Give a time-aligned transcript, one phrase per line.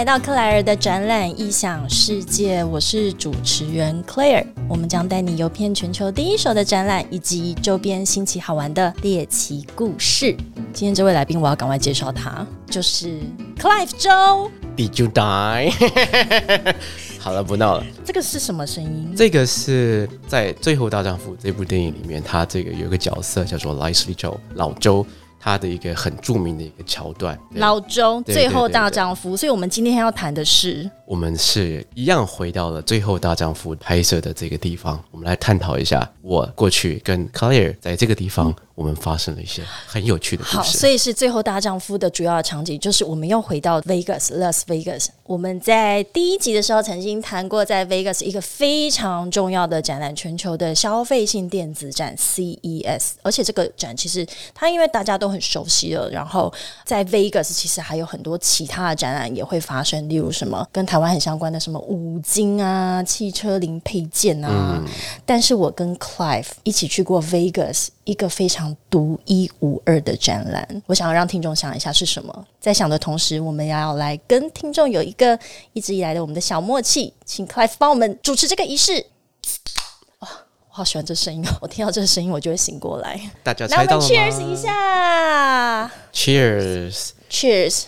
[0.00, 4.46] 来到克莱尔的展览异想世界，我是主持人 Claire。
[4.66, 10.34] 我们将带你游遍全球第一手的展览以及周边新奇好玩的猎奇故事。
[10.72, 13.20] 今天这位来宾，我要赶快介绍他，就是
[13.58, 14.50] Clive 周。
[14.74, 15.70] Did you die？
[17.20, 17.84] 好了，不闹了。
[18.02, 19.12] 这个是什么声音？
[19.14, 25.04] 这个是在《最后大丈夫》这部电影里面，他这个有一个角色叫做 Leslie 周老周，
[25.40, 27.36] 他的一个很著名的一个桥段。
[27.54, 29.34] 老周，最后大丈夫。
[29.36, 40.78] 所以，我们今天要谈的是我们是一样回到了《最后大丈夫》拍摄的这个地方，我们来探讨一下我过去跟 Claire 在这个地方我们发生了一些很有趣的好，故事。
[40.78, 45.08] 所以是最后大丈夫的主要的场景，就是我们又回到 Vegas，Las Vegas。
[45.24, 53.10] 我们在第一集的时候曾经谈过，在 Vegas 一个非常重要的展览，全球的消费性电子展 CES。
[53.20, 56.50] 而且这个展其实它因为大家都很熟悉了，然后
[56.86, 64.82] 在 Vegas 其实还有很多其他的展览也会发生，例如什么跟台湾很相关的什么五金啊、汽车零配件啊。
[65.26, 70.82] 但是我跟 Clive 一起去过 Vegas，一个非常独一无二的展览。
[70.86, 75.38] 我想要让听众想一下是什么，在想的同时，我们要来跟听众有一个
[75.72, 79.06] 一直以来的我们的小默契，请 Clive 帮我们主持这个仪式。
[80.20, 80.28] 哇，
[80.68, 81.50] 我好喜欢这声音哦！
[81.60, 83.20] 我听到这个声音，我就会醒过来。
[83.42, 87.84] 大家来，我们猜到了 Cheers 一下？Cheers！，Cheers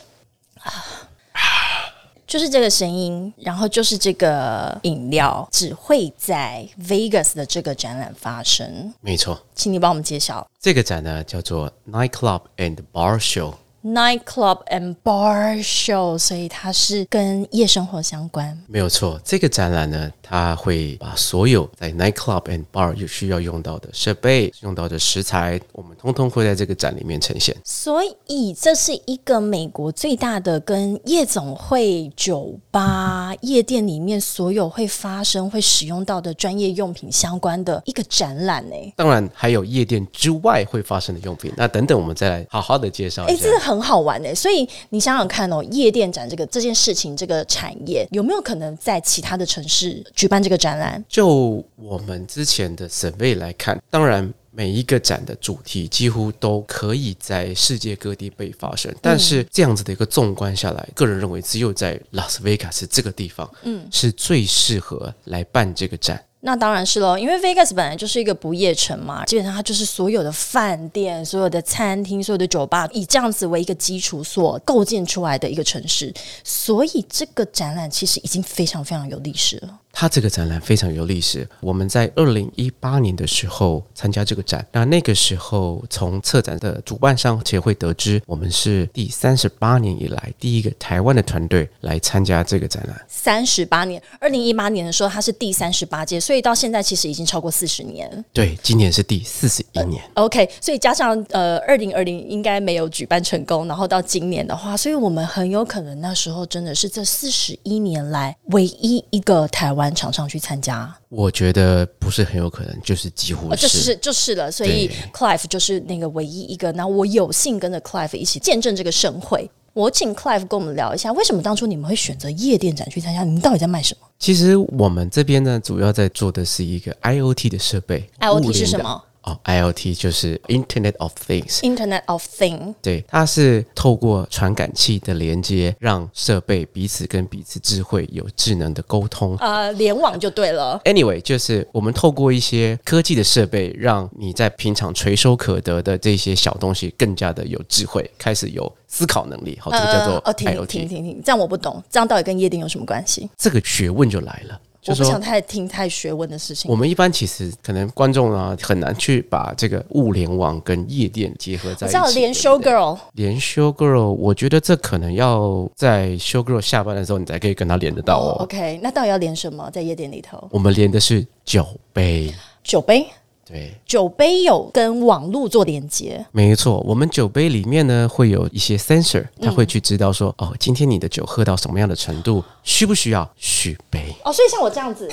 [2.33, 8.91] 就是这个声音，然后就是这个饮料，只会在 Vegas 的这个展览发生。
[9.03, 13.53] 没错，请你帮我们揭晓这个展呢叫做 Nightclub and Bar Show。
[13.85, 18.57] Nightclub and Bar Show，所以它是跟夜生活相关。
[18.69, 27.57] 没有错，这个展览呢，它会把所有在 nightclub and bar 有需要用到的设备、用到的食材，我们通通会在这个展里面呈现。
[27.65, 38.77] 所以这是一个美国最大的跟夜总会、酒吧、夜店里面所有会发生、会使用到的专业用品相关的一个展览呢。
[38.97, 41.53] 当然，还有夜店之外会发生的用品。
[41.57, 43.43] 那等等，我们再来好好的介绍哎，一下。
[43.43, 51.03] 这个很很好玩哎，所以你想想看哦，夜店展这个这件事情，这个产业有没有可能在其他的城市举办这个展览？
[51.09, 66.23] 就我们之前的省位来看，当然每一个展的主题几乎都可以在世界各地被发生，但是这样子的一个纵观下来，个人认为只有在拉斯维加斯这个地方，嗯，是最适合来办这个展。
[66.45, 76.13] 那当然是喽，因为 Vegas 本来就是一个不夜城嘛，基本上它就是所有的饭店、所有的餐厅、所有的酒吧，以这样子为一个基础所构建出来的一个城市，
[76.43, 79.79] 所以这个展览其实已经非常非常有历史了。
[79.93, 81.47] 它这个展览非常有历史。
[81.61, 93.01] 我们在二零一八年的时候参加这个展，那那个时候从策展的主办商协会得知，我们是第三十八年以来第一个台湾的团队来参加这个展览。
[93.07, 98.25] 三十八年，二零一八年的时候它是第三十八届，所以到现在其实已经超过四十年。
[98.33, 100.03] 对，今年是第四十一年。
[100.15, 113.49] OK，所以加上呃，二零二零应该没有举办成功，然后到今年的话，所以我们很有可能那时候真的是这四十一年来唯一一个台湾厂商去参加，我觉得不是很有可能，就是几乎。
[113.57, 114.53] 就是就是了。
[114.53, 119.51] 所以 Clive 就是那个唯一一个，那我有幸跟着 Clive 一起见证这个盛会。
[119.73, 123.25] 我请 Clive 跟我们聊一下，为什么当初你们会选择夜店展去参加？
[123.25, 128.07] 你们到底在卖什么其实我们这边呢，主要在做的是一个 IoT 的设备。
[128.21, 131.61] ？IoT 是什么哦，IoT 就是 Internet of Things。
[131.61, 132.75] ？Internet of Thing。
[132.83, 139.37] 对，它是透过传感器的连接，让设备彼此跟彼此智慧有智能的沟通。
[139.39, 140.81] 呃，联网就对了。
[140.85, 149.57] Anyway，就是我们透过一些科技的设备，让你在平常垂手可得的这些小东西更加的有智慧，开始有思考能力。
[149.61, 153.31] 好，这个叫做哦，停停停停，这样我不懂，这样到底跟夜店有什么关系？
[153.37, 154.61] 这个学问就来了。
[154.83, 156.75] 就我不想太听太学问的事情我。
[156.77, 161.97] 们一般其实可能观众啊很难去把这个物联网跟夜店结合在一起。
[161.97, 168.43] 我知道连对 show girl 连 show girl，我觉得这可能要在 show girl 下班的时候，你才可以跟他连得到哦哦。
[168.43, 169.71] ，OK，那到底要连什么？
[169.73, 172.35] 在夜店里头，我们连的是酒杯，
[172.65, 173.07] 酒杯，
[173.53, 176.81] 对，酒杯有跟网络做连接，没错。
[176.87, 184.07] 我们酒杯里面呢会有一些 sensor，它嗯会去知道说，哦，今天你的酒喝到什么样的程度，需不需要续杯？
[184.25, 185.07] 哦，所以像我这样子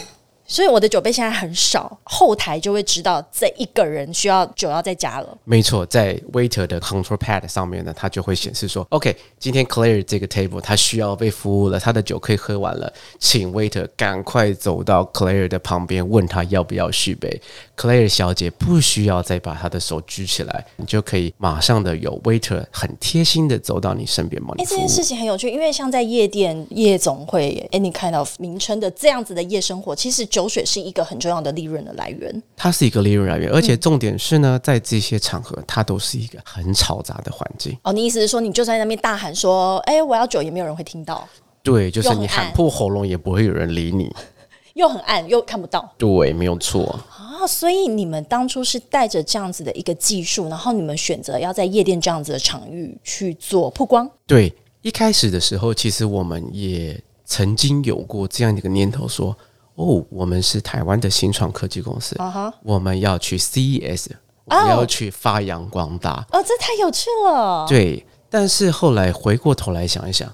[0.50, 5.38] 所以我的酒杯现在很少，后台就会知道这一个人需要酒要再加了。
[5.44, 17.40] 没错，在 waiter 的 control pad 上面呢，它就会显示说，OK，今天 Claire 这个 table 它需要被服务了，他的酒可以喝完了，请 waiter 赶快走到 Claire 的旁边，问他要不要续杯。
[17.78, 24.90] Claire 小姐不需要再把她的手举起来，你就可以马上的有 waiter 很贴心的走到你身边帮你哎，这件。
[24.90, 32.44] 事情很有趣，因为像在夜店、夜总会、any kind of 名称的这样子的夜生活，其实酒水是一个很重要的利润的来源。
[32.56, 37.78] 它是一个利润来源，而且重点是呢，在这些场合，它都是一个很嘈杂的环境。
[37.84, 41.28] 哦，你意思是说，你就在那边大喊说：“哎，我要酒”，也没有人会听到，
[41.64, 44.10] 对，就是你喊破喉咙也不会有人理你。
[44.76, 46.86] 又很暗，又看不到对，没有错。
[47.12, 47.46] 啊。
[47.46, 54.10] 所以你们当初是带着这样子的一个技术，然后你们选择要在夜店这样子的场域去做曝光。
[54.28, 59.36] 对，一开始的时候，其实我们也曾经有过这样的一个念头，说：
[59.80, 64.08] 哦，我们是台湾的新创科技公司，啊哈，我们要去 CES，
[64.44, 66.28] 我们要去发扬光大。
[66.34, 67.66] 哦，这太有趣了。
[67.66, 70.30] 对，但是后来回过头来想一想，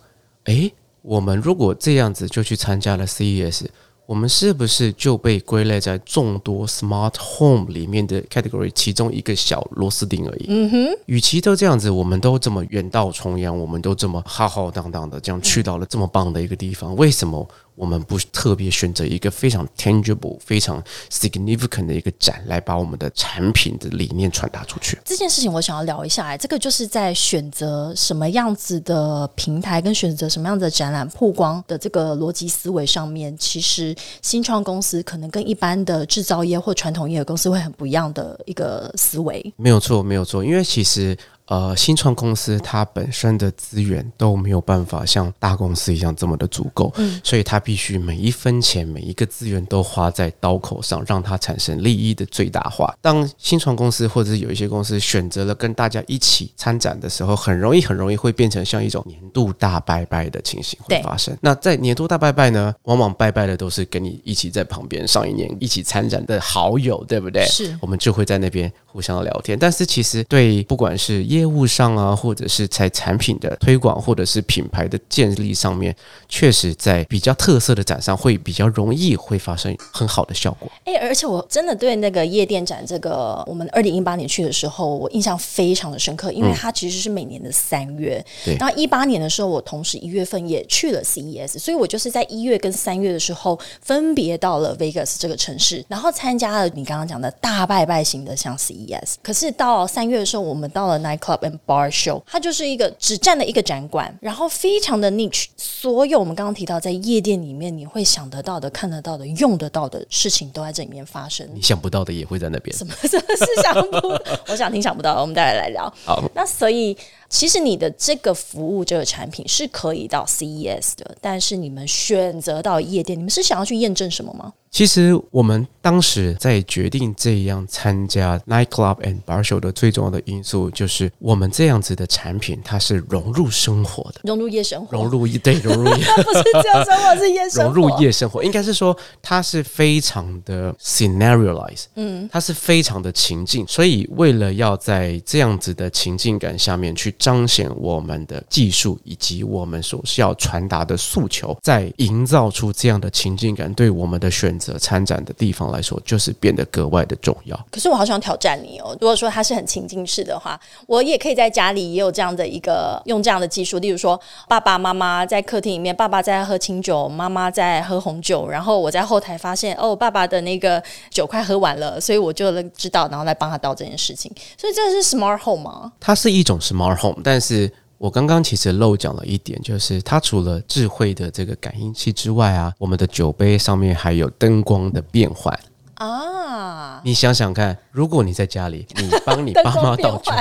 [0.45, 3.67] 诶，我们如果这样子就去参加了 CES，
[4.07, 10.45] 我们是不是就被归类在众多 smart home 里面的 category 其中一个小螺丝钉而已？
[10.47, 17.47] 嗯哼，与其都这样子，我们都这么远道重洋，我们都这么浩浩荡荡的这样去到了这么棒的一个地方，为什么？
[17.75, 20.81] 我们不特别选择一个非常 tangible、非常
[21.11, 24.97] significant 的一个展，来把我们的产品的理念传达出去。
[25.03, 39.53] 这件事情我想要聊一下，哎，这个就是在选择什么样子的平台跟选择什么样子的展览曝光的这个逻辑思维上面，其实新创公司可能跟一般的制造业或传统业的公司会很不一样的一个思维。
[39.57, 52.91] 没有错，没有错，因为其实呃，新创公司它本身的资源都没有办法像大公司一样这么的足够，嗯，所以它必须每一分钱、每一个资源都花在刀口上，让它产生利益的最大化。
[52.99, 61.37] 当新创公司或者是有一些公司选择了跟大家一起参展的时候，很容易很容易会变成像一种年度大拜拜的情形会发生。
[61.41, 67.45] 那在年度大拜拜呢，往往拜拜的都是跟你一起在旁边上一年一起参展的好友，对不对？
[67.45, 69.57] 是我们就会在那边互相聊天。
[69.59, 75.95] 但是其实对不管是业务上啊，或者是在产品的推广，或者是品牌的建立上面，
[76.29, 80.71] 确实在比较特色的展上会比较容易会发生很好的效果。
[80.83, 88.23] 哎、而且我真的对那个夜店展这个，我们二零一八年去的时候，我印象非常的深刻，因为它其实是每年的三月。
[88.43, 99.15] 对然后一八年的时候，我同时一月份也去了 CES，所以我就是在一月跟三月的时候，分别到了 Vegas 这个城市，然后参加了你刚刚讲的大拜拜型的像 CES。
[99.23, 111.47] 可是到三月的时候，我们到了 Nightclub and Bar Show，它就是一个只占了一个展馆，然后非常的 niche，所有我们刚刚提到在夜店里面你会想得到的、看得到的、用得到的事情都在这里面发生。
[111.53, 112.75] 你想不到的也会在那边。
[112.75, 114.07] 什么 什么是想不？
[114.47, 115.91] 我想听想不到，我们待会来聊。
[116.05, 116.95] 好，那所以
[117.29, 124.53] 其实你的这个服务这个产品是可以到 CES 的，但是你们选择到夜店，你们是想要去验证什么吗？
[124.71, 137.89] 其实我们当时在决定这样参加 nightclub and bar show 的最重要的因素，就是我们这样子的产品，它是融入生活的，融入夜生活，融入一对融入夜 不是只有生活，是夜生活融。
[137.89, 157.59] 入夜生活，应该是说它是非常的 scenariolize，嗯，它是非常的情境，所以为了要在这样子的情境感下面去彰显我们的技术以及我们所需要传达的诉求，在营造出这样的情境感，对我们的选择参展的地方来说，就是变得格外的重要。
[157.71, 158.95] 可是我好想挑战你哦！
[158.99, 174.31] 如果说它是很情境式的话，我也可以在家里也有这样的一个用这样的技术，例如说爸爸妈妈在客厅里面，爸爸在喝清酒，妈妈在喝红酒，然后我在后台发现哦，爸爸的那个酒快喝完了，所以我就知道，然后来帮他倒这件事情。
[174.57, 175.91] 所以这是 smart home 吗？
[175.99, 185.57] 它是一种 smart home，但是我刚刚其实漏讲了一点，就是它除了智慧的这个感应器之外啊，我们的酒杯上面还有灯光的变换。
[185.95, 190.31] 啊，你想想看，如果你在家里，你帮 你爸妈倒酒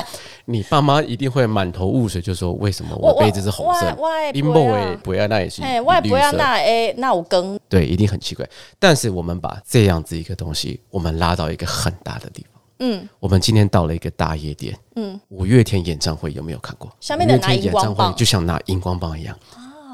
[0.47, 4.97] 你爸妈一定会满头雾水，就说为什么我我杯子是红色我我也的？
[5.04, 8.44] 不要那也是哎，我也不要那哎，那我更对，一定很奇怪。
[8.80, 12.53] 但是我们把这样子一个东西，我们拉到一个很大的地方。
[12.78, 14.76] 嗯，我们今天到了一个大夜店。
[14.97, 16.90] 嗯，五月天演唱会有没有看过？
[17.00, 19.38] 下面的五月天拿荧光演唱棒会就像拿荧光棒一样。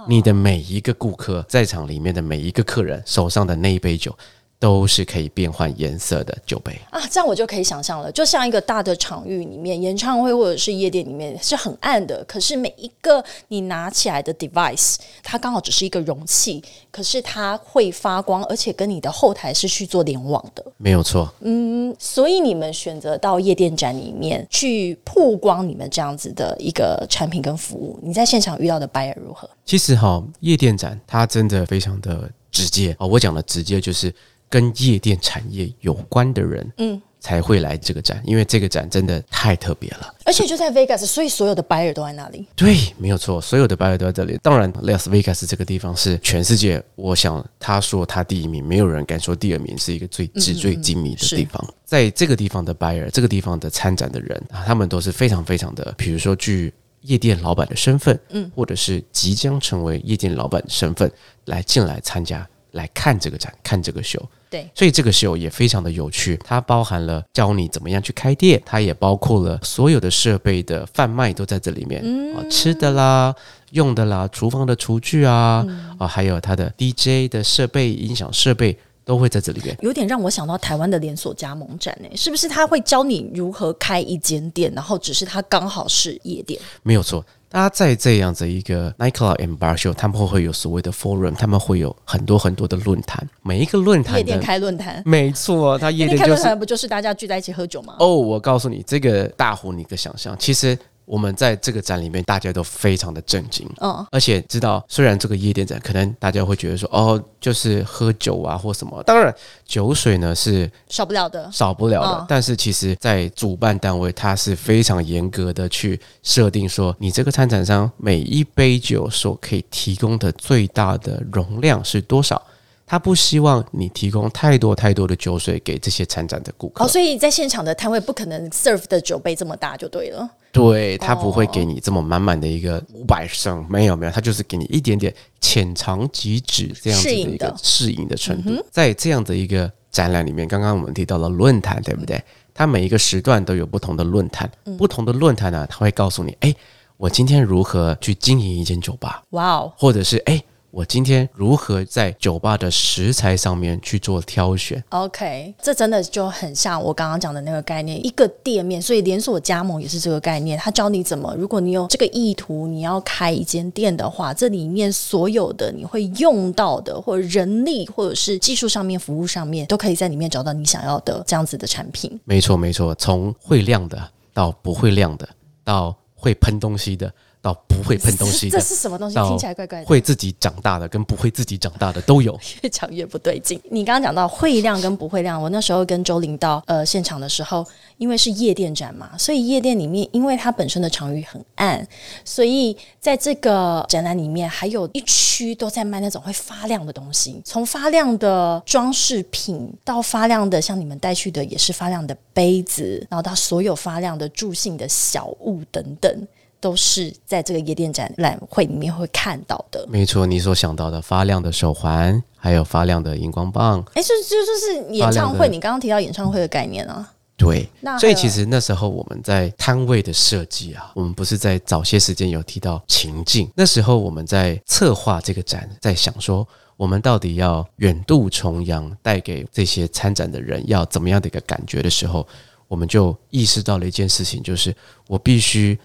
[0.08, 4.16] 你的每一个顾客，在场里面的每一个客人手上的那一杯酒，
[4.60, 6.78] 都是可以变换颜色的酒杯。
[6.90, 20.62] 啊，这样我就可以想象了，就像一个大的场域里面，演唱会或者是夜店里面是很暗的，可是每一个你拿起来的 device，它刚好只是一个容器，可是它会发光，而且跟你的后台是去做联网的。
[20.76, 29.48] 没有错，嗯所以你们选择到夜店展里面去曝光你们这样子的一个产品跟服务，你在现场遇到的 buyer 如何？
[29.64, 34.12] 其实哈，夜店展它真的非常的直接啊、我讲的直接就是
[34.50, 40.12] 跟夜店产业有关的人，嗯，才会来这个展，因为这个展真的太特别了。
[40.24, 42.44] 而且就在 Vegas，所以所有的 buyer 都在那里。
[42.56, 44.36] 对，没有错，所有的 buyer 都在这里。
[44.42, 51.64] 当然，Las Vegas 这个地方是全世界，我想他说他第一名，没有人敢说第二名是一个最纸醉金迷的地方。
[51.84, 61.10] 在这个地方的 buyer，这个地方的参展的人啊，他们都是非常非常的，比如说据夜店老板的身份，嗯，或者是即将成为夜店老板的身份
[61.44, 62.46] 来进来参加。
[62.72, 72.02] 来看这个展，看这个秀，对，所以这个秀也非常的有趣，它包含了教你怎么样去开店，它也包括了所有的设备的贩卖都在这里面，
[72.34, 73.34] 啊，吃的啦、
[73.70, 75.64] 用的啦、厨房的厨具啊，
[75.98, 79.76] 啊，还有它的 DJ 的设备、音响设备都会在这里边。
[79.80, 86.60] 有点让我想到台湾的连锁加盟展呢、是不是他会教你如何开一间店，然后只是它刚好是夜店？
[86.82, 87.24] 没有错。
[87.52, 97.96] 大家在这样子一个 nightclub and bar show，他们会有所谓的 forum，他们会有很多很多的论坛，每一个论坛夜店的，开论坛，没错，他夜夜店开店就是论坛不就是大家聚在一起喝酒吗？
[97.98, 100.78] 哦，我告诉你，这个大乎你可想象，其实
[101.10, 103.68] 我们在这个展里面，大家都非常的震惊。
[103.80, 109.34] 嗯，而且知道，虽然这个夜店展可能大家会觉得说，哦，就是喝酒啊或什么，当然
[109.66, 111.50] 酒水呢是少不了的。
[111.50, 122.40] 少不了的，嗯但是其实，在主办单位它是非常严格的去设定说，你这个参展商每一杯酒所可以提供的最大的容量是多少。
[122.86, 126.84] 他不希望你提供太多太多的酒水给这些参展的顾客。
[126.84, 130.28] 哦，所以在现场的摊位不可能 serve 的酒杯这么大就对了。
[130.52, 138.50] 对他不会给你这么满满的一个五百升，没有没有，他就是给你一点点浅尝即止这样子的一个适应的程度。
[138.70, 142.22] 在这样的一个展览里面，刚刚我们提到了论坛，对不对？
[142.52, 146.54] 它每一个时段都有不同的论坛，不同的论坛呢，它会告诉你，哎，
[146.96, 150.42] 我今天如何去经营一间酒吧，哇哦，或者是哎。
[150.70, 160.56] 我今天如何在酒吧的食材上面去做挑选？OK，这真的就很像我刚刚讲的那个概念，一个店面，所以连锁加盟也是这个概念。
[160.58, 172.18] 他教你怎么，如果你有这个意图，你要开一间店的话，这里面所有的你会用到的，或者人力，或者是技术上面、服务上面，都可以在里面找到你想要的这样子的产品。
[172.24, 174.00] 没错，没错，从会亮的
[174.32, 175.28] 到不会亮的，
[175.64, 179.16] 到会喷东西的，到不会喷东西这，是什么东西？
[179.16, 179.86] 听起来怪怪的。
[179.86, 182.38] 会自己长大的跟不会自己长大的都有。
[182.62, 183.58] 越讲越不对劲。
[183.70, 187.66] 你刚刚讲到会亮跟不会亮，我那时候跟周玲到呃现场的时候，
[187.96, 191.86] 因为是夜店展嘛，所以夜店里面因为它本身的场域很暗，
[192.24, 206.28] 所以在这个展览里面还有一区都在卖那种会发亮的东西，从发亮的装饰品到发亮的像你们带去的也是发亮的杯子，然后到所有发亮的助兴的小物等等。
[206.60, 232.26] 都是在这个夜店展览会里面会看到的，没错，你所想到的发亮的手环，还有发亮的荧光棒，哎，就就就是演唱会，你刚刚提到演唱会的概念啊，对那，所以其实那时候我们在摊位的设计啊，我们不是在早些时间有提到情境，那时候我们在策划这个展，在想说我们到底要远渡重洋，带给这些参展的人要怎么样的一个感觉的时候，
[232.68, 234.76] 我们就意识到了一件事情，就是
[235.08, 235.78] 我必须。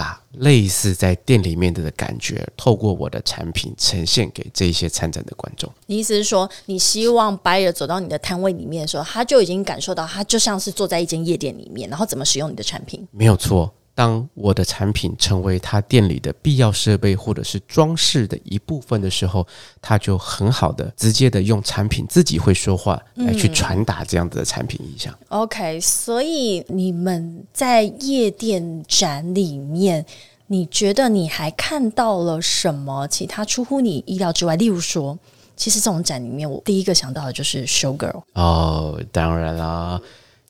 [0.00, 5.70] 把类似在店里面的感觉，透过我的产品呈现给这些参展的观众。
[5.84, 13.06] 你意思是说，你希望 buyer 走到你的摊位里面的时候，他就已经感受到，他就像是坐在一间夜店里面，然后怎么使用你的产品。
[13.10, 13.70] 没有错。
[13.94, 19.46] 当我的产品成为他店里的必要设备或者是装饰的一部分的时候，
[19.82, 25.14] 他就很好的、直接的用产品自己会说话来去传达这样子的产品意向。
[25.28, 30.06] OK，所以你们在夜店展里面，
[30.46, 34.56] 你觉得你还看到了什么其他出乎你意料之外？
[34.56, 35.18] 例如说，
[35.56, 38.22] 其实这种展里面，我第一个想到的就是 show girl。
[38.32, 40.00] 哦，当然啦。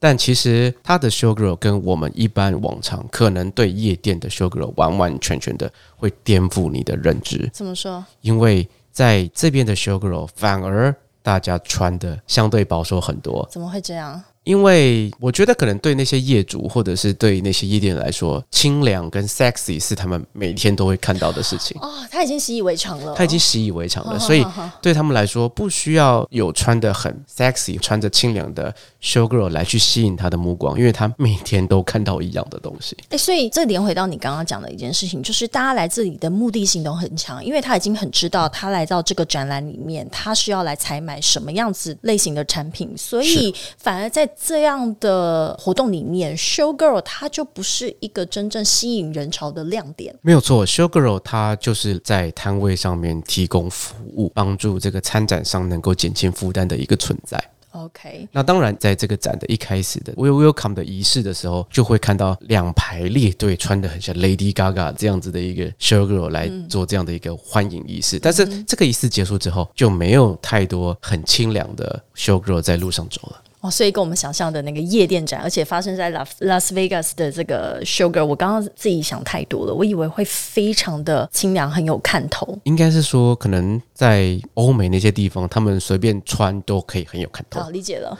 [0.02, 8.02] 但其实他的 show girl 跟我们一般往常可能对夜店的 show girl 完完全全的会颠覆你的认知，怎么说？
[8.22, 10.92] 因为在这边的 show girl 反而
[11.22, 13.46] 大家穿的相对保守很多。
[13.52, 14.20] 怎么会这样？
[14.44, 21.76] 因为我觉得可能对那些业主或者是对那些夜店来说，清凉跟 sexy 是他们每天都会看到的事情。
[21.80, 23.14] 哦，他已经习以为常了。
[23.14, 24.44] 他已经习以为常了，所以
[24.80, 32.96] 对他们来说，不需要有穿的很 sexy、穿着清凉的 show girl 来去吸引他的目光，因为他每天都看到一样的东西。
[33.10, 50.14] 哎，所以这连回到你刚刚讲的一件事情，就是大家来这里的目的性都很强，因为他已经很知道他来到这个展览里面，他是要来采买什么样子类型的产品，所以反而在这样的活动里面，show girl 它就不是一个真正吸引人潮的亮点。
[50.22, 57.42] 没有错，show girl 它就是在摊位上面提供服务，帮助这个参展商能够减轻负担的一个存在。
[57.72, 68.18] OK，那当然，在这个展的一开始的 Will Welcome 的仪式的时候，就会看到两排列队穿的很像 Lady Gaga 这样子的一个 show girl 来做这样的一个欢迎仪式。
[68.18, 73.40] 但是这个仪式结束之后，就没有太多很清凉的 show girl 在路上走了。
[73.60, 82.58] 哦，所以跟我们想象的那个夜店展，而且发生在 Las Las Vegas 的这个 girl，我刚刚自己想太多了，我以为会非常的清凉，很有看头。
[82.64, 87.60] 应该是说，可能在欧美那些地方，他们随便穿都可以很有看头。
[87.60, 88.18] 好，理解了。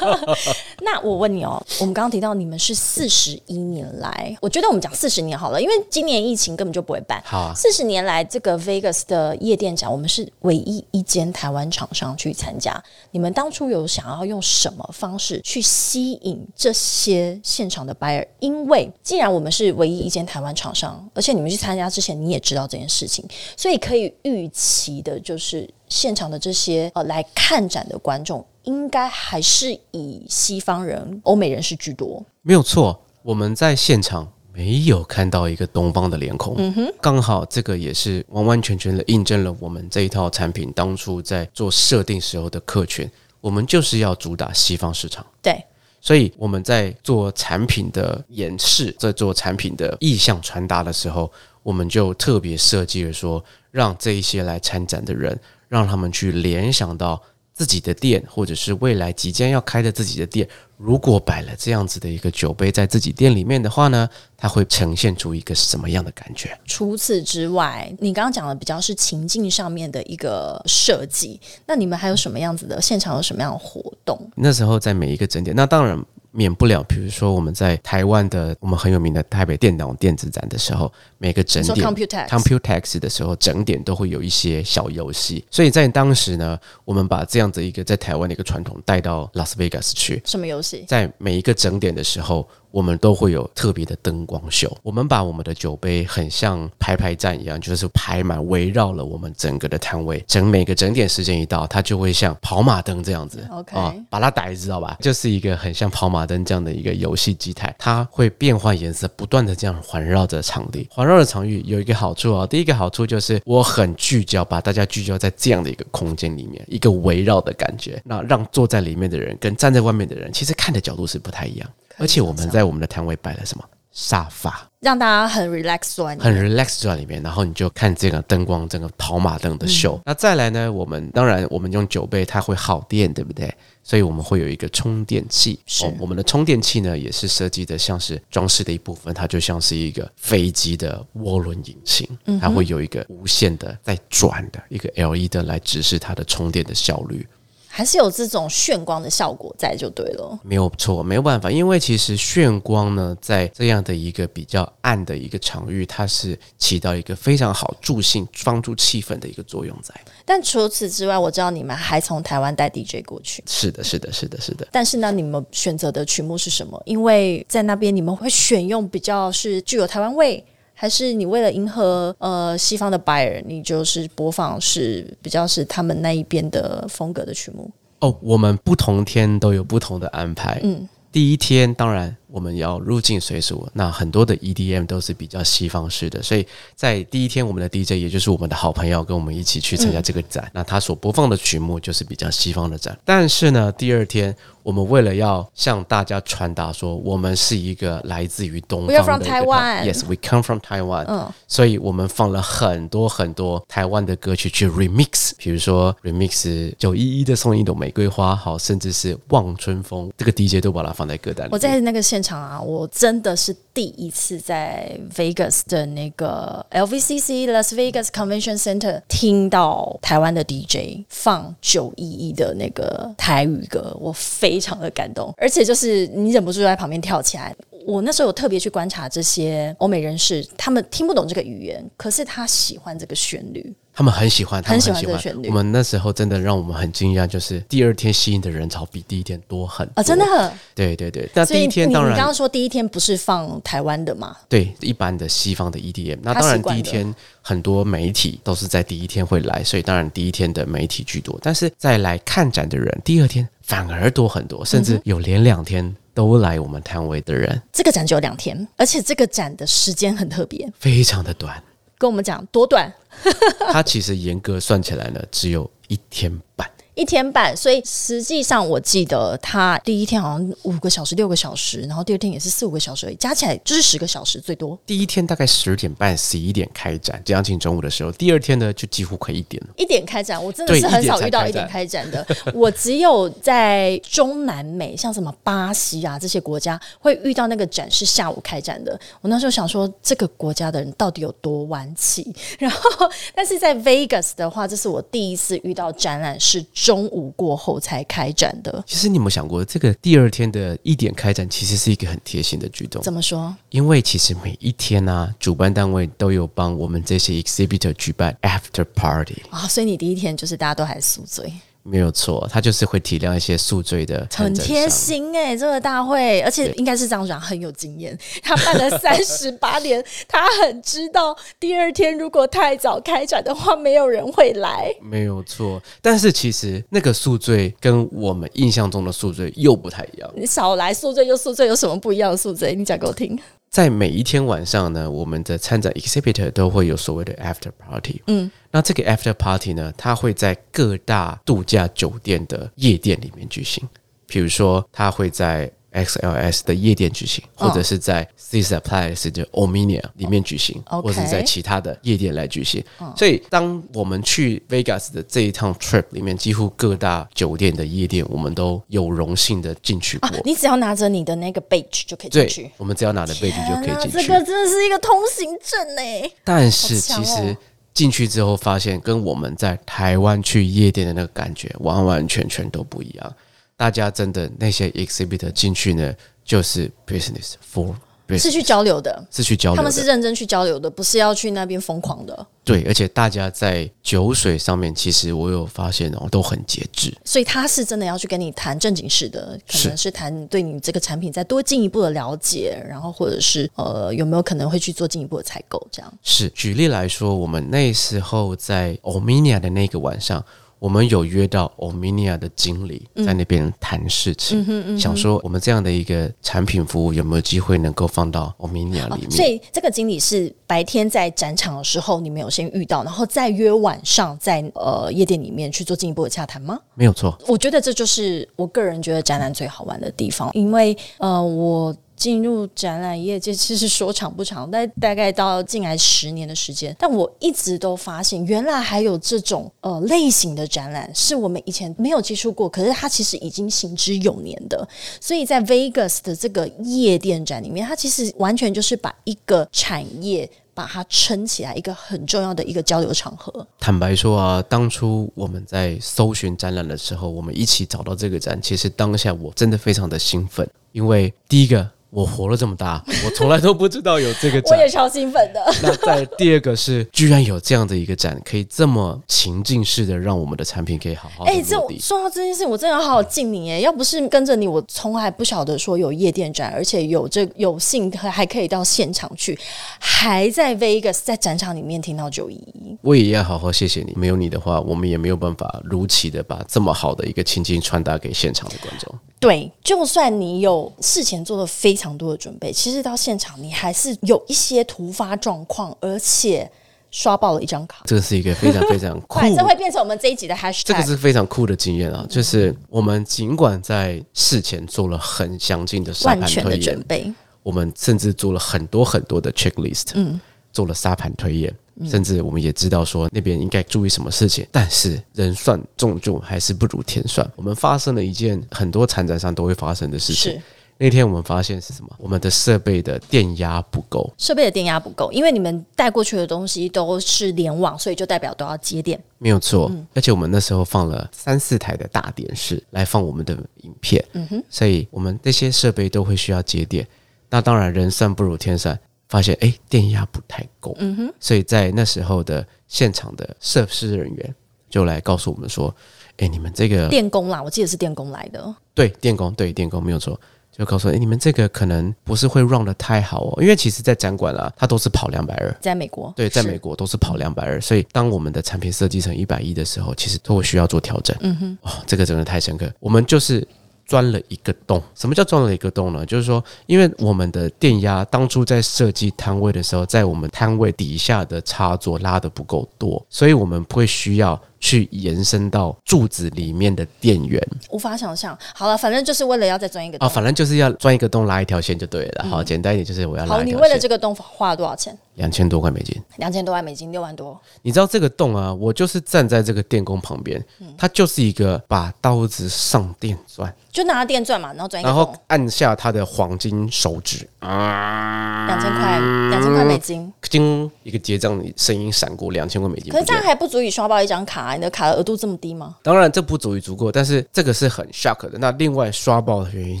[0.80, 7.22] 那我问你哦，我们刚刚提到你们是四十一年来，我觉得我们讲四十年好了，因为今年疫情根本就不会办。
[7.26, 12.82] 好啊，四十年来，这个 Vegas 的夜店展，我们是唯一一间台湾厂商去参加。
[13.10, 18.26] 你们当初有想要用什么方式去吸引这些现场的 buyer？
[18.38, 23.24] 因为既然我们是唯一一间台湾厂商，而且你们去参加之前你也知道这件事情，
[23.56, 32.24] 所以可以预期的就是现场的这些呃来看展的观众，应该还是以西方人、欧美人士居多。
[32.42, 36.54] 没有错，我们在现场没有看到一个东方的脸孔。
[36.58, 43.08] 嗯哼，刚好这个也是完完全全的印证了我们这一套产品当初在做设定时候的客群，
[43.40, 45.24] 我们就是要主打西方市场。
[45.42, 45.64] 对，
[46.00, 51.30] 所以我们在做产品的演示，在做产品的意向传达的时候，
[51.62, 57.20] 我们就特别设计了说，让这一些来参展的人，让他们去联想到
[57.60, 60.48] 自己的店，或者是未来即将要开的自己的店，
[60.78, 66.58] 如果摆了这样子的一个酒杯在自己店里面的话呢，它会呈现出一个什么样的感觉？
[66.64, 74.18] 除此之外，你刚刚讲的比较是情境上面的一个设计，那你们还有什么样子的现场有什么样的活动？
[74.36, 90.84] 那时候在每一个整点，那当然免不了，比如说我们在台湾的我们很有名的台北电脑电子展的时候，每个整点 Computex Computex 的时候，整点都会有一些小游戏，所以在当时呢，我们把这样子一个在台湾的一个传统带到拉斯维加斯去，什么游戏？
[90.86, 94.74] 在每一个整点的时候，我们都会有特别的灯光秀。
[94.82, 100.22] 我们把我们的酒杯很像排排站一样，就是排满，围绕了我们整个的摊位。
[100.26, 104.96] 整每个整点时间一到，它就会像跑马灯这样子 OK 啊，把它打知道吧？
[105.00, 110.86] 就是一个很像跑马灯这样的一个游戏机台，它会变换颜色，不断的这样环绕着场地。
[110.90, 121.68] 环绕的场域有一个好处啊，第一个好处就是我很聚焦，把大家聚焦在这样的一个空间里面，一个围绕的感觉，那让坐在里面的人跟站在外面的人，其实看的角度是不太一样。
[122.00, 130.00] 而且我们在我们的摊位摆了什么沙发，让大家很 relax 坐在里面很 relax 坐在里面，然后你就看这个灯光，整个跑马灯的秀。
[130.06, 133.52] 那再来呢，我们当然我们用酒杯，它会耗电，对不对？
[133.82, 135.58] 所以我们会有一个充电器。
[135.66, 142.08] 是哦我们的充电器呢，也是设计的像是装饰的一部分，它就像是一个飞机的涡轮引擎，
[142.40, 147.26] 它会有一个无限的在转的一个 LED 灯来指示它的充电的效率。
[147.72, 150.36] 还是有这种炫光的效果在就对了。
[150.42, 159.94] 没有错，没有办法，因为其实炫光呢，在这样的一个比较暗的一个场域，它是起到一个非常好助兴、帮助气氛的一个作用在。
[160.24, 163.42] 但除此之外，我知道你们还从台湾带 DJ 过去。
[163.46, 164.66] 是的，是的，是的，是的。
[164.72, 166.82] 但是呢，你们选择的曲目是什么？
[166.84, 170.44] 因为在那边你们会选用比较是具有台湾味，
[170.80, 177.70] 还是你为了迎合呃西方的 buyer，你就是播放是比较是他们那一边的风格的曲目？
[177.98, 180.58] 哦，我们不同天都有不同的安排。
[180.62, 192.98] 嗯，第一天当然我们要入境随俗，那很多的 EDM 都是比较西方式的，所以在第一天我们的 DJ 也就是我们的好朋友跟我们一起去参加这个展，那他所播放的曲目就是比较西方的展。
[193.04, 201.04] 但是呢，第二天我们为了要向大家传达说我们是一个来自于东方 from 的一个 Taiwan Yes, we come from Taiwan。
[201.08, 211.50] 嗯所以我们放了很多很多台湾的歌曲去 remix，比如说 remix 九一一的送一朵玫瑰花，好，甚至是望春风，这个 DJ 都把它放在歌单里。
[211.52, 227.56] 我在那个现现场啊，我真的是第一次在 Vegas 的那个 LVCC Las Vegas Convention Center 听到台湾的 DJ 放九一一的那个台语歌，我非常的感动，而且就是你忍不住在旁边跳起来。
[227.86, 233.74] 我那时候有特别去观察这些欧美人士，他们听不懂这个语言，可是他喜欢这个旋律。
[234.00, 235.22] 他们很喜欢，他们很喜欢。
[235.44, 239.92] 我们那时候真的让我们很惊讶，就是第二天吸引的人潮比第一天多很多。
[240.00, 240.50] 啊，真的很。
[240.74, 244.34] 对对对，那第一天当然你刚刚然说第一天不是放台湾的嘛？
[244.48, 261.62] 对一般的西方的 EDM，那他当然第一天很多媒体都是在第一天会来，所以当然第一天的媒体居多，但是再来看展的人，第二天反而多很多，甚嗯至有连两天都来我们摊位的人，这个展只有两天，而且这个展的时间很特别，非常的短。
[262.00, 262.90] 跟我们讲多短，
[263.70, 266.66] 它其实严格算起来呢，只有一天半。
[266.94, 274.78] 一天半，所以实际上我记得他第一天好像五个小时、六个小时，然后第二天也是四五个小时而已，加起来就是十个小时最多。
[274.84, 279.70] 第一天大概十点半、十一点开展，将近中午的时候，第二天呢就几乎快一点了。
[279.76, 282.26] 一点开展，我真的是很少遇到一点开展的。
[282.52, 288.98] 我只有在中南美，像什么巴西啊这些国家，会遇到那个展是下午开展的。
[289.20, 292.30] 我那时候想说，这个国家的人到底有多晚起？
[292.58, 298.82] 然后，但是在 Vegas 的话，这是我第一次遇到展览是中午过后才开展的。
[298.86, 303.54] 其实你有没有想过，这个第二天的一点开展，其实是一个很贴心的举动，怎么说？
[303.68, 314.88] 因为其实每一天呢、主办单位都有帮我们这些 exhibitor 举办 after party，啊，所以你第一天就是大家都还宿醉，没有错，他就是会体谅一些宿醉的很贴。
[314.88, 324.94] 心哎、这个大会，而且应该是张长很有经验， 他办了三十八年，他很知道第二天如果太早开展的话，没有人会来。
[325.00, 330.30] 没有错，但是其实那个宿醉跟我们印象中的宿醉又不太一样。
[330.36, 332.74] 你少来宿醉就宿醉，有什么不一样的宿醉？
[332.74, 333.38] 你讲给我听。
[333.70, 338.20] 在每一天晚上呢，我们的参展 exhibitor 都会有所谓的 after party。
[338.26, 343.88] 嗯，那这个 after party 呢，它会在各大度假酒店的夜店里面举行。
[344.26, 352.82] 比如说，它会在 XLS 的夜店举行，哦或者是在的 Ominia 里面举行或者是在其他的夜店来举行。
[353.16, 360.28] 所以，当我们去 Vegas 的这一趟 trip 里面，几乎各大酒店的夜店，我们都有荣幸的进去过。
[360.28, 362.70] 啊，你只要拿着你的那个 badge 就可以进去，。
[362.76, 364.26] 我们只要拿着 bage 就可以进去。
[364.26, 366.30] 这个真的是一个通行证呢。
[366.44, 367.56] 但是其实
[367.92, 373.34] 进去之后，发现跟我们在台湾去夜店的那个感觉完完全全都不一样。
[373.80, 376.14] 大家真的那些 exhibitor 进去呢，
[376.44, 377.94] 就是 business for
[378.38, 380.02] 是去交流的，是去交流他们是。
[380.02, 382.46] 认真去交流的，不是要去那边疯狂的。
[382.62, 387.10] 对，而且大家在酒水上面，其实我有发现哦，都很节制。
[387.24, 396.12] 所以他是真的要去跟你谈正经事的，可能是谈对你这个产品再多进一步的了解，然后或者是呃有没有可能会去做进一步的采购，这样。
[396.22, 400.44] 是，举例来说，我们那时候在 Ominia 的那个晚上，
[400.80, 409.30] 我们有约到 Ominia 的经理在那边谈事情，想说我们这样的一个产品服务有没有机会能够放到 Ominia 里面。
[409.30, 416.78] 所以这个经理是白天在展场的时候你们有先遇到，然后再约晚上在呃夜店里面去做进一步的洽谈吗？
[416.94, 434.86] 没有错，我觉得这就是我个人觉得展览最好玩的地方，因为呃，我进入展览业界其实说长不长，但大概到近来十年的时间，但我一直都发现，原来还有这种呃类型的展览是我们以前没有接触过，可是它其实已经行之有年的。
[435.18, 440.48] 所以在 Vegas 的这个夜店展里面，它其实完全就是把一个产业。
[440.72, 443.66] 把它撑起来，一个很重要的一个交流场合。
[443.78, 454.90] 坦白说啊，当初我们在搜寻展览的时候，我们一起找到这个展，其实当下我真的非常的兴奋，因为第一个，我活了这么大， 我从来都不知道有这个展我也。
[454.90, 455.64] 超兴奋的。
[455.82, 461.80] 那在第二个是，居然有这样的一个展，可以这么情境式的让我们的产品可以好好的哎、这。
[461.80, 463.78] 我说到这件事，我真的要好好敬你哎！
[463.78, 469.56] 要不是跟着你，我从来不晓得说有夜店展，而且有这有幸还还可以到现场去，
[470.00, 472.98] 还在 Vegas 在展场里面听到九一一。
[473.02, 479.14] 我也要好好谢谢你，没有你的话，我们也没有办法如期的把这么好的一个情境传达给现场的观众。
[479.38, 486.68] 对，就算你有事前做的非常多的准备，其实到现场你还是有一些突发状况，而且
[487.10, 488.02] 刷爆了一张卡。
[488.06, 490.82] 这个是一个非常非常 酷快，这会变成我们这一集的 hashtag。
[490.84, 492.26] 这个是非常酷的经验啊！
[492.30, 497.32] 就是我们尽管在事前做了很详尽的沙盘推演，准备。
[497.62, 500.40] 我们甚至做了很多很多的 checklist，嗯，
[500.72, 501.74] 做了沙盘推演，
[502.08, 507.46] 甚至我们也知道说那边应该注意什么事情，但是人算终究还是不如天算。
[507.56, 510.62] 我们发生了一件很多参展上都会发生的事情是，
[511.02, 512.10] 那天我们发现是什么？
[512.18, 519.18] 我们的设备的电压不够，设备的电压不够，因为你们带过去的东西都是联网，所以就代表都要接电。
[519.38, 519.90] 没有错。
[520.14, 527.06] 而且我们那时候放了三四台的大电视来放我们的影片，嗯哼，所以我们这些设备都会需要接电。
[527.48, 534.54] 那当然人算不如天算，发现哎电压不太够，嗯哼，所以在那时候的现场的设施人员
[534.90, 535.94] 就来告诉我们说，
[536.36, 540.38] 哎你们这个电工啦，我记得是电工来的，对电工对电工没有错。
[540.72, 551.36] 就告诉哎，你们这个可能不是会 run 的太好哦，因为其实，在展馆啊，它都是跑两百二，在美国，对，在美国都是跑两百二，所以当我们的产品设计成一百一的时候，其实都会需要做调整。
[551.40, 552.90] 嗯哼，哦，这个真的太深刻。
[552.98, 553.66] 我们就是
[554.06, 555.02] 钻了一个洞。
[555.14, 556.24] 什么叫钻了一个洞呢？
[556.24, 564.58] 就是说，因为我们的电压当初在设计摊位的时候，在我们摊位底下的插座拉的不够多，所以我们会需要。
[564.80, 568.58] 去延伸到柱子里面的电源，无法想象。
[568.74, 572.44] 好了，反正就是为了要再钻一个洞，反正就是要钻一个洞拉一条线就对了。
[572.48, 573.56] 好，简单一点就是我要拉。
[573.56, 575.16] 好，你为了这个洞花了多少钱？
[575.34, 576.20] 两千多块美金。
[576.36, 577.58] 两千多块美金，六万多。
[577.82, 578.74] 你知道这个洞啊？
[578.74, 580.62] 我就是站在这个电工旁边，
[580.98, 589.18] 它就是一个把刀子上电钻，就拿电钻嘛，然后钻，然后按下他的黄金手指啊，两千块，
[589.50, 590.32] 两千块美金。
[590.50, 593.12] 叮一个结账声音闪过，两千块美金。
[593.12, 594.74] 可是这样还不足以刷爆一张卡。
[594.74, 595.94] 你的卡的额度这么低吗？
[596.02, 598.58] 当然，这不足以足够，但是这个是很 shock 的。
[598.58, 600.00] 那另外刷爆的原因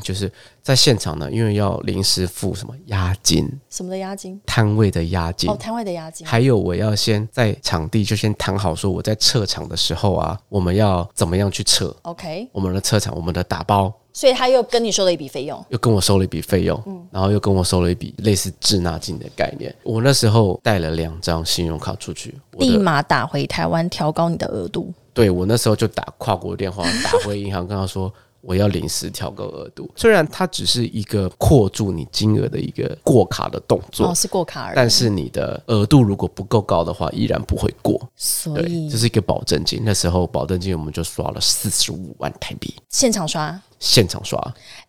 [0.00, 3.48] 就是在现场呢，因为要临时付什么押金？
[3.68, 4.40] 什么的押金？
[4.44, 5.48] 摊位的押金。
[5.48, 6.26] 哦，摊位的押金。
[6.26, 13.92] 还有我要先在场地就先谈好，说我在撤场的时候啊，我们要怎么样去撤？OK，我们的撤场，我们的打包。
[14.12, 19.74] 所以他又跟你收了一笔费用，又跟我收了一笔费用，嗯，然后又跟我收了一笔类似滞纳金的概念。
[19.82, 24.92] 我那时候带了两张信用卡出去，立马打回台湾调高你的额度。
[25.12, 29.90] 对我那时候就打跨国电话打回银行，跟他说我要临时调高额度。
[29.96, 34.76] 虽然它只是一个扩住你金额的一个过卡的动作，哦，是过卡而已。
[34.76, 38.00] 但是你的额度如果不够高的话，依然不会过。
[38.16, 39.82] 所以这是一个保证金。
[39.84, 43.60] 那时候保证金我们就刷了四十五万台币，现场刷。
[43.80, 44.38] 现场刷，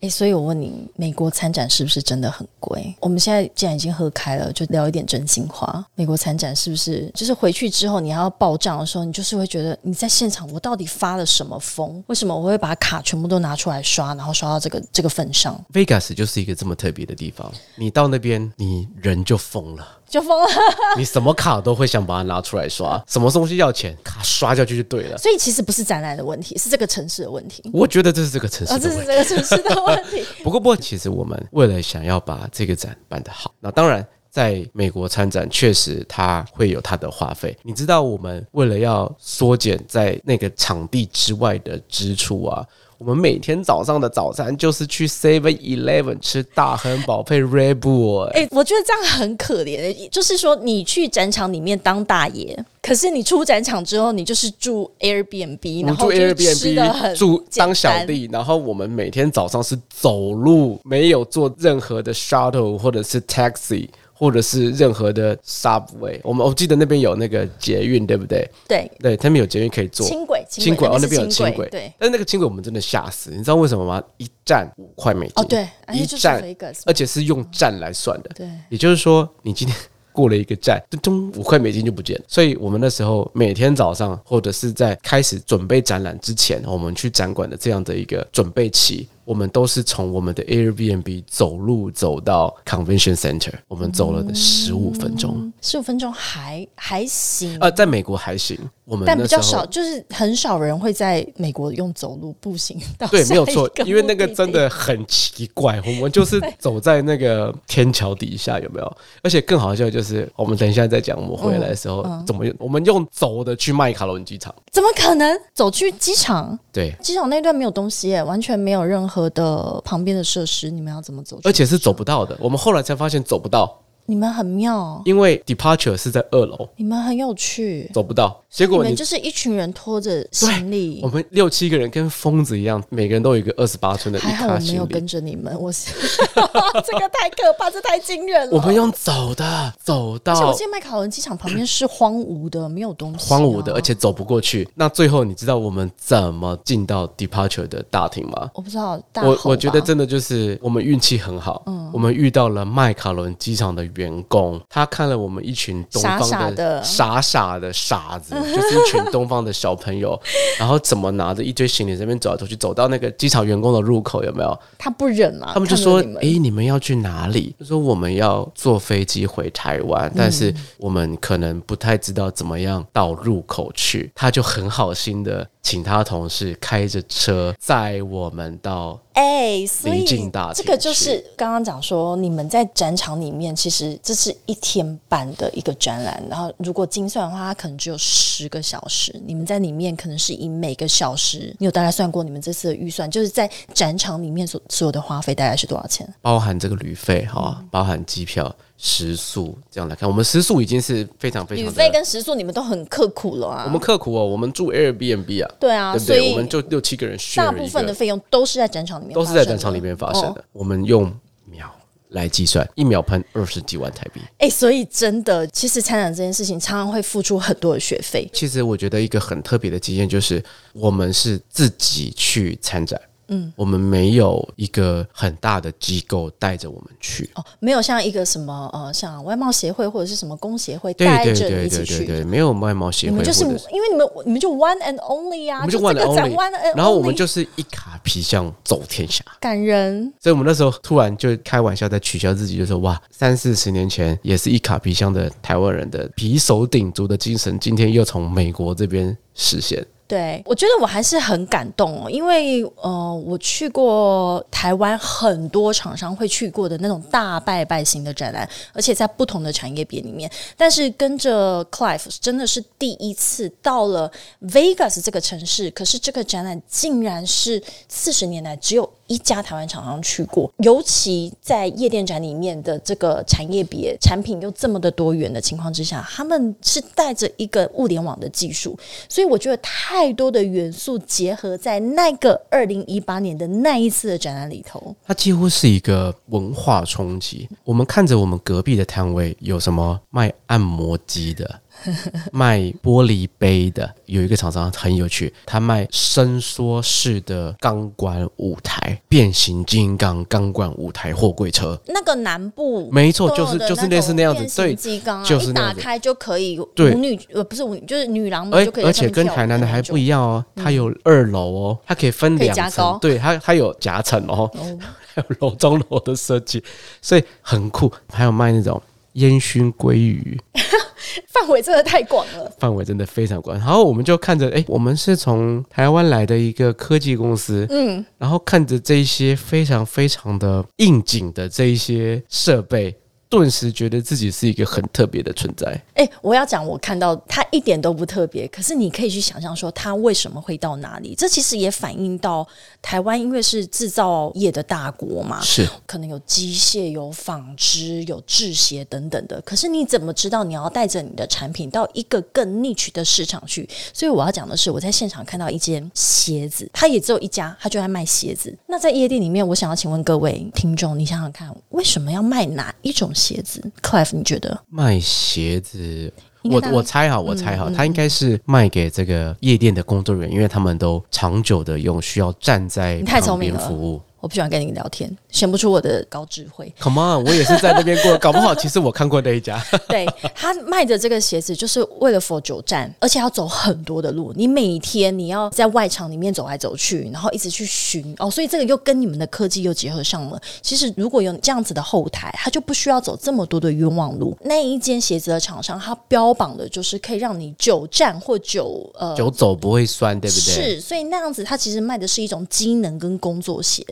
[0.02, 2.94] 哎，所以我问你，美国参展是不是真的很贵？
[3.00, 5.84] 我们现在既然已经喝开了，就聊一点真心话。
[5.96, 12.04] 美国参展是不是就是回去之后，你还要报账的时候，你就是会觉得你在现场，我到底发了什么疯？
[12.08, 19.88] 为什么我会把卡全部都拿出来刷，然后刷到这个这个份上？Vegas 就是一个这么特别的地方，你到那边，你人就疯了。
[20.12, 20.48] 就疯了，
[20.98, 25.18] 你什么卡都会想把它拿出来刷，什么东西要钱，卡刷下去就对了。
[25.18, 27.64] 所以其实不是展览的问题，是这个城市的问题。
[27.74, 30.26] 我觉得这是这个城市，这是这个城市的问题。
[30.44, 37.58] 不过，不过，其实我们为了想要把这个展办得好，那当然在美国参展确实它会有它的花费。
[37.64, 42.66] 你知道，我们为了要缩减在那个场地之外的支出啊。
[43.02, 48.26] 我们每天早上的早餐就是去 Seven Eleven 吃大汉堡配 Red Bull。
[48.34, 50.08] 哎，我觉得这样很可怜。
[50.12, 58.30] 就是说，你去展场里面当大爷，可是你出展场之后，你就是住 Airbnb，然后住 Airbnb 住当小弟。
[58.32, 63.90] 然后我们每天早上是走路，没有坐任何的 shuttle 或者是 taxi。
[64.22, 68.48] 或者是任何的 subway，我们我记得那边有那个捷运，对不对？
[68.68, 70.06] 对，对他们有捷运可以坐。
[70.06, 71.68] 轻轨，轻轨哦，那边有轻轨。
[71.70, 74.00] 对，但是那个轻轨我们真的吓死，你知道为什么吗？
[74.18, 75.34] 一站五块美金。
[75.38, 76.40] 哦，对，一站，
[76.86, 78.30] 而且是用站来算的。
[78.36, 79.76] 对，也就是说，你今天
[80.12, 82.24] 过了一个站，咚咚，五块美金就不见了。
[82.28, 89.10] 所以我们那时候每天早上，或者是在开始准备展览之前，我们去展馆的这样的一个准备期。
[89.24, 97.58] 我们都是从我们的 Airbnb 走路走到 Convention Center，我们走了十五分钟，十五分钟还还行。
[97.60, 103.08] 呃，在美国还行，我们但比较少，就是很少人会在美国用走路步行 到。
[103.08, 105.80] 对，没有错，因为那个真的很奇怪。
[105.86, 108.98] 我们就是走在那个天桥底下，有没有？
[109.22, 112.56] 而且更好笑就是，我们等一下再讲，我们回来的时候怎么用？
[112.58, 114.54] 我们用走的去麦卡伦机场？
[114.72, 116.58] 怎么可能走去机场？
[116.74, 119.11] 对，机场那段没有东西，完全没有任何。
[119.32, 121.40] 的旁边的设施，你们要怎么走？
[121.44, 122.38] 而且是走不到的。
[122.40, 123.78] 我们后来才发现走不到。
[124.08, 126.68] 你们很妙，因为 departure 是在二楼。
[126.76, 128.41] 你们很有趣，走不到。
[128.52, 134.20] 结果你们就是一群人拖着行李，我们六七个人跟疯子一样，每个人都有一个二十八寸的。
[134.20, 135.90] 还好我没有跟着你们，我是
[136.36, 138.58] 这个太可怕，这太惊人了。
[138.58, 140.34] 我们用走的，走到。
[140.34, 144.68] 而且我现在麦卡伦机场旁边是荒芜的，没有东西，荒芜的，而且走不过去。
[144.76, 148.52] 那最后你知道我们怎么进到 departure 的大厅吗？
[148.54, 149.02] 我不知道。
[149.24, 158.36] 我我觉得真的就是我们运气很好，嗯，我们遇到了麦卡伦机场的员工，他看了我们一群东方的傻傻的傻子。
[158.42, 160.20] 就是一群东方的小朋友，
[160.58, 164.60] 然后怎么拿着一堆行李这边走来走去，走到那个机场员工的入口，有没有？
[164.78, 174.12] 他不忍嘛，他们就说看着你：“们诶，你们要去哪里？”就说我们要坐飞机回台湾，但是我们可能不太知道怎么样到入口去。
[174.16, 180.06] 他就很好心的请他同事开着车载我们到哎，所以
[180.54, 189.14] 这个就是刚刚讲说，你们在展场里面，其实这是一天半的一个展览，然后如果精算的话，它可能只有十个小时。
[189.26, 196.08] 你们在里面可能是以每个小时，你有大概算过你们这次的预算，就是在展场里面所所有的花费大概是多少钱？
[196.22, 203.64] 包含这个旅费哈，包含机票、食宿这样来看，我们食宿已经是非常非常的旅费跟食宿你们都很刻苦了啊。
[203.64, 206.18] 我们刻苦哦，我们住 Airbnb 啊，对啊，对不对？
[206.18, 210.44] 所以我们就六七个人大部分的费用都是在展场里面，都是在展场里面发生哦的。
[210.52, 211.14] 我们用
[211.46, 211.72] 秒
[212.10, 214.20] 来计算，一秒喷二十几万台币。
[214.40, 218.28] 哎、所以真的，其实参展这件事情常常会付出很多的学费。
[218.34, 223.00] 其实我觉得一个很特别的经验就是，我们是自己去参展。
[223.32, 231.98] 嗯，我们没有一个很大的机构带着我们去，哦，没有像一个什么呃，像外贸协会或者是什么工协会对带着一起去。
[232.00, 239.24] 对对对，没有外贸协会，你们就是因为你们你们就 one and only 啊，我们就这 one and and 然后我们就是一卡皮箱走天下。
[239.40, 240.12] 感人。
[240.20, 249.86] 所以我们那时候突然就开玩笑在取笑自己，就说哇，三四十年前也是一卡皮箱的台湾人的皮手鼎足的精神，今天又从美国这边实现。
[250.12, 260.30] 对，我觉得我还是很感动哦，因为呃，我去过台湾很多厂商会去过的那种大拜拜型的展览，而且在不同的产业别里面。
[260.58, 284.96] 但是跟着 Clive 真的是第一次到了 Vegas 这个城市，可是这个展览竟然是四十年来只有一家台湾厂商去过，尤其在夜店展里面的这个产业别产品又这么的多元的情况之下，他们是带着一个物联网的技术，所以我觉得太多的元素结合在那个二零一八年的那一次的展览里头。
[285.06, 287.50] 它几乎是一个文化冲击。
[287.66, 291.60] 我们看着我们隔壁的摊位有什么卖按摩机的，
[292.32, 301.80] 卖玻璃杯的，有一个厂商很有趣，他卖伸缩式的钢管舞台、变形金刚钢管舞台货柜车。
[301.88, 304.76] 那个南部没错就是就是类似那样子对
[305.24, 314.80] 就是打开就可以对舞女呃不是舞女，就是女郎就可以而且跟台南的还不一样哦，它有二楼哦，它可以分两层，对，它它有夹层哦，哦
[315.14, 316.64] 还有楼中楼的设计，
[317.02, 317.92] 所以很酷。
[318.10, 318.82] 还有卖那种
[319.14, 320.40] 烟熏鲑鱼，
[321.30, 322.52] 范围真的太广了。
[322.60, 323.58] 范围真的非常广。
[323.58, 332.96] 然后我们就看着，哎，我们是从台湾来的一个科技公司，嗯，然后看着这一些非常非常的应景的这一些设备，
[333.32, 335.82] 顿时觉得自己是一个很特别的存在。
[335.94, 341.16] 哎、我要讲，我看到他一点都不特别，可是你可以去想象说，他为什么会到哪里？
[341.16, 342.46] 这其实也反映到
[342.82, 349.40] 台湾，因为是制造业的大国嘛，是可能有机械、有纺织、有制鞋等等的。
[349.46, 353.70] 可是你怎么知道你要带着你的产品到一个更 niche 的市场去？
[353.94, 358.54] 所以我要讲的是，我在现场看到一间鞋子，它也只有一家，它就在卖鞋子。
[358.68, 364.60] 那在夜店里面，我想要请问各位听众，你想想看，为什么要卖哪一种鞋子，Cliff，你觉得？
[364.70, 366.12] 卖鞋子。
[366.44, 374.02] 我我猜哈，我猜哈，他应该是卖给这个夜店的工作人员，因为他们都长久的用，需要站在旁边服务。
[374.22, 376.72] 我不喜欢跟你聊天，显不出我的高智慧。
[376.80, 379.62] Come on，我也是在那边过，搞不好其实我看过那一家。
[379.90, 384.32] 对他卖的这个鞋子，就是为了 for 久站，而且要走很多的路。
[384.36, 390.40] 你每天你要在外场里面走来走去，然后一直去寻哦，所以这个又跟你们的科技又结合上了。
[390.62, 394.38] 其实如果有这样子的后台，他就不需要走这么多的冤枉路。
[394.44, 400.76] 那一间鞋子的厂商，它标榜的就是可以让你久站或久呃久走不会酸，对不对？
[400.76, 403.84] 是，所以那样子，他其实卖的是一种机能跟工作鞋。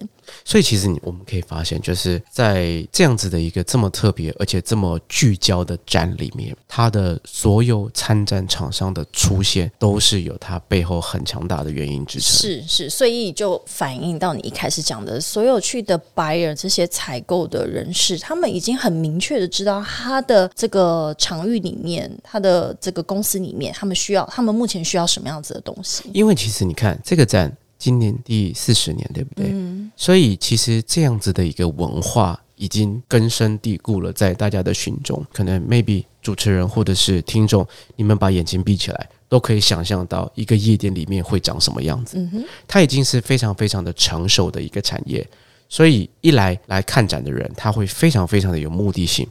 [0.43, 12.37] 所以其实你我们可以发现，就是在这样子的一个这么特别而且这么聚焦的展里面，它的所有参展厂商的出现，都是有它背后很强大的原因支撑。
[12.37, 26.03] 是是，所以就反映到你一开始讲的，所有去的 buyer 这些采购的人士，他们已经很明确的知道他的这个场域里面，他的这个公司里面，他们需要，他们目前需要什么样子的东西。
[26.13, 29.51] 因为其实你看这个展今年第四十年，对不对？
[29.95, 35.25] 所以其实这样子的一个文化已经根深蒂固了在大家的心中。
[35.31, 37.65] 可能 maybe 主持人或者是听众，
[37.95, 42.19] 你们把眼睛闭起来，都可以想象到一个夜店里面会长什么样子。
[42.67, 45.25] 它已经是非常非常的成熟的一个产业。
[45.69, 49.25] 所以一来来看展的人，他会非常非常的有目的性。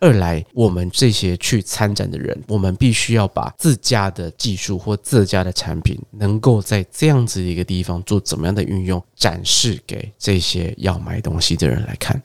[0.00, 12.20] 二来，我们这些去参展的人，我们必须要把自家的技术或自家的产品，能够在这样子的一个地方做怎么样的运用，展示给这些要买东西的人来看。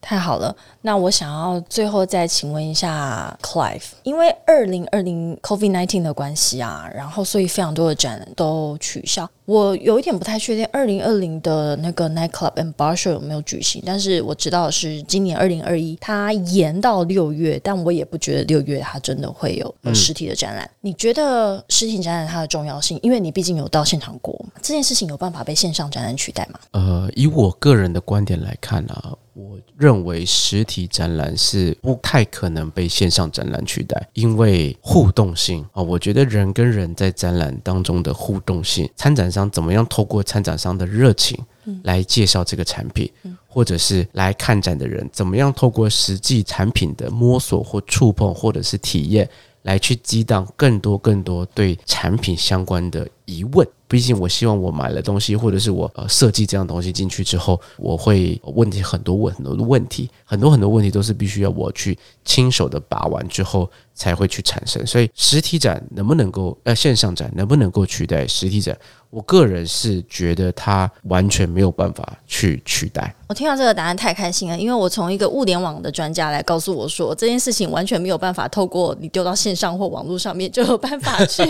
[0.00, 9.30] 太好了，那我想要最后再请问一下 Clive，因为二零二零 COVID nineteen 的关系啊，然后所以非常多的展都取消。
[9.50, 20.70] 我有一点不太确定二零二零的那个 Nightclub and Bar Show 有没有举行，但是我知道是今年二零二一，它延到六月，但我也不觉得六月它真的会有实体的展览。
[20.82, 22.96] 你觉得实体展览它的重要性？
[23.02, 26.60] 因为你毕竟有到现场过，这件事情有办法被线上展览取代吗？
[26.70, 29.16] 呃，以我个人的观点来看啊。
[29.32, 41.38] 我认为实体展览是不太可能被线上展览取代，因为互动性啊，我觉得人跟人在展览当中的互动性，参展商怎么样透过参展商的热情
[41.84, 43.08] 来介绍这个产品，
[43.46, 49.28] 或者是来看展的人怎么样透过实际产品的摸索或触碰或者是体验，
[49.62, 53.66] 来去激荡更多更多对产品相关的疑问。
[53.86, 64.86] 毕竟，我希望我买了东西，或者是我呃设计这样东西进去之后，我会问题很多问很多的问题，很多很多问题都是必须要我去亲手的把玩之后才会去产生。
[64.86, 68.78] 所以，实体展能不能够呃线上展能不能够取代实体展？
[69.10, 73.12] 我个人是觉得它完全没有办法去取代。
[73.26, 81.42] 我听到这个答案太开心了，因为我从一个物联网的专家来告诉我说，这件事情完全没有办法透过你丢到线上或网络上面就有办法去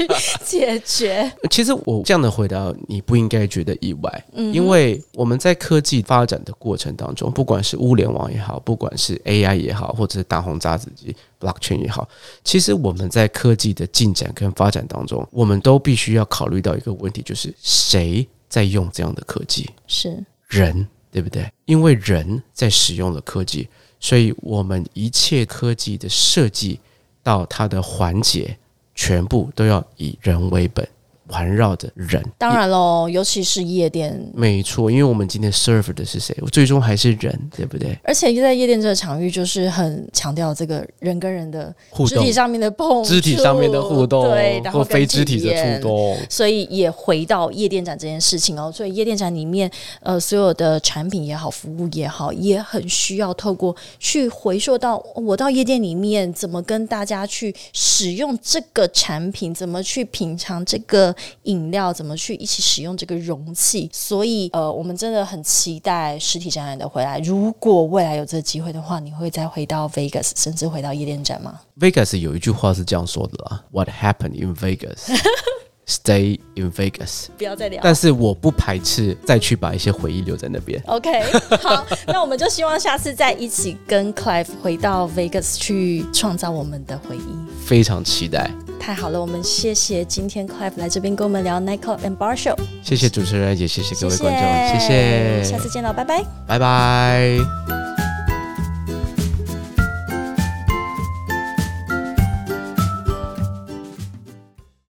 [0.43, 1.31] 解决。
[1.51, 2.31] 其实我这样的。
[2.31, 12.09] 回答你不应该觉得意外，因为我们在科技发展的过程当中，不管是物联网也好，不管是 AI 也好，或者是大红渣子机 Blockchain 也好，
[12.45, 19.69] 其实我们在科技的进展跟发展当中，我们都必须要考虑到一个问题，就是谁在用这样的科技？
[19.87, 21.51] 是人，对不对？
[21.67, 23.69] 因为人在使用了科技，
[23.99, 26.79] 所以我们一切科技的设计
[27.23, 28.57] 到它的环节，
[28.95, 30.89] 全部都要以人为本。
[31.31, 36.37] 环绕着人，当然喽，尤其是夜店，没错，因为我们今天 serve 的是谁？
[36.41, 37.97] 我最终还是人，对不对？
[38.03, 41.73] 而且在夜店这个场域，就是很强调这个人跟人的
[42.09, 48.73] 肢体上面的碰，肢体上面的互动，对，然后非肢体的触动，所以也回到夜店展这件事情哦。
[48.75, 49.71] 所以夜店展里面，
[50.01, 61.15] 呃，所有的产品也好，服务也好，也很需要透过去回溯到我到夜店里面怎么跟大家去使用这个产品，怎么去品尝这个。
[61.45, 63.89] 饮料怎么去一起使用这个容器？
[63.93, 67.19] 所以，呃，我们真的很期待实体展览的回来。
[67.21, 75.07] 如果未来有这个机会的话，你会再回到 Vegas，甚至回到夜店展吗？Vegas 有一句话是这样说的啦：“What happened in Vegas,
[75.91, 77.81] stay in Vegas。”不要再聊。
[77.83, 80.81] 但是我不排斥再去把一些回忆留在那边。
[80.87, 81.21] OK，
[81.61, 87.67] 好，那我们就希望下次再一起跟 Clive 回到 Vegas 去创造我们的回忆。
[87.67, 88.51] 非常期待。
[88.79, 92.57] 太好了，我们谢谢今天 Clive 来这边跟我们聊 Nightclub and Bar Show。
[92.83, 98.00] 谢谢主持人，也谢谢各位观众，谢谢，下次见了，拜拜，拜拜。